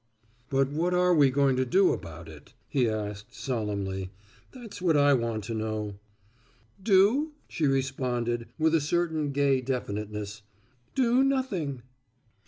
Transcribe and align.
"But 0.49 0.69
what 0.71 0.95
are 0.95 1.13
we 1.13 1.29
going 1.29 1.55
to 1.57 1.63
do 1.63 1.93
about 1.93 2.27
it?" 2.27 2.55
he 2.67 2.89
asked 2.89 3.35
solemnly, 3.35 4.09
"that's 4.51 4.81
what 4.81 4.97
I 4.97 5.13
want 5.13 5.43
to 5.43 5.53
know." 5.53 5.99
"Do?" 6.81 7.33
she 7.47 7.67
responded 7.67 8.47
with 8.57 8.73
a 8.73 8.81
certain 8.81 9.31
gay 9.31 9.61
definiteness, 9.61 10.41
"do 10.95 11.23
nothing." 11.23 11.83